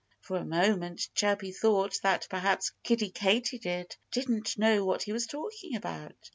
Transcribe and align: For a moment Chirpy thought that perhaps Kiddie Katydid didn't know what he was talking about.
For 0.21 0.37
a 0.37 0.43
moment 0.43 1.09
Chirpy 1.13 1.51
thought 1.51 1.99
that 2.01 2.25
perhaps 2.27 2.71
Kiddie 2.81 3.11
Katydid 3.11 3.97
didn't 4.11 4.57
know 4.57 4.83
what 4.83 5.03
he 5.03 5.13
was 5.13 5.27
talking 5.27 5.75
about. 5.75 6.15